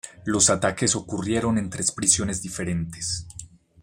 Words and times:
Los 0.25 0.49
ataques 0.49 0.95
ocurrieron 0.95 1.59
en 1.59 1.69
tres 1.69 1.91
prisiones 1.91 2.41
diferentes. 2.41 3.27